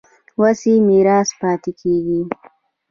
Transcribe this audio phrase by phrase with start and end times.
[0.41, 2.21] وصي میراث پاتې کېږي.